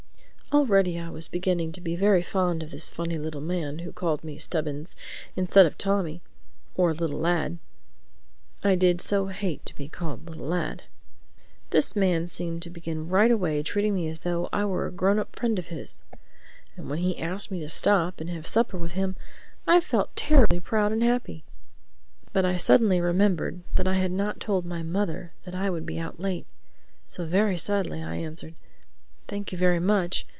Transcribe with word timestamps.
Already 0.53 0.99
I 0.99 1.07
was 1.09 1.29
beginning 1.29 1.71
to 1.71 1.79
be 1.79 1.95
very 1.95 2.21
fond 2.21 2.61
of 2.61 2.71
this 2.71 2.89
funny 2.89 3.17
little 3.17 3.39
man 3.39 3.79
who 3.79 3.93
called 3.93 4.21
me 4.21 4.37
"Stubbins," 4.37 4.97
instead 5.33 5.65
of 5.65 5.77
"Tommy" 5.77 6.19
or 6.75 6.93
"little 6.93 7.21
lad" 7.21 7.57
(I 8.61 8.75
did 8.75 8.99
so 8.99 9.27
hate 9.27 9.65
to 9.65 9.73
be 9.77 9.87
called 9.87 10.27
"little 10.27 10.45
lad"!) 10.47 10.83
This 11.69 11.95
man 11.95 12.27
seemed 12.27 12.61
to 12.63 12.69
begin 12.69 13.07
right 13.07 13.31
away 13.31 13.63
treating 13.63 13.95
me 13.95 14.09
as 14.09 14.19
though 14.19 14.49
I 14.51 14.65
were 14.65 14.85
a 14.87 14.91
grown 14.91 15.19
up 15.19 15.33
friend 15.37 15.57
of 15.57 15.67
his. 15.67 16.03
And 16.75 16.89
when 16.89 16.99
he 16.99 17.17
asked 17.17 17.49
me 17.49 17.61
to 17.61 17.69
stop 17.69 18.19
and 18.19 18.29
have 18.31 18.45
supper 18.45 18.77
with 18.77 18.91
him 18.91 19.15
I 19.65 19.79
felt 19.79 20.17
terribly 20.17 20.59
proud 20.59 20.91
and 20.91 21.01
happy. 21.01 21.45
But 22.33 22.43
I 22.43 22.57
suddenly 22.57 22.99
remembered 22.99 23.61
that 23.75 23.87
I 23.87 23.93
had 23.93 24.11
not 24.11 24.41
told 24.41 24.65
my 24.65 24.83
mother 24.83 25.31
that 25.45 25.55
I 25.55 25.69
would 25.69 25.85
be 25.85 25.97
out 25.97 26.19
late. 26.19 26.45
So 27.07 27.25
very 27.25 27.57
sadly 27.57 28.03
I 28.03 28.15
answered, 28.17 28.55
"Thank 29.29 29.53
you 29.53 29.57
very 29.57 29.79
much. 29.79 30.27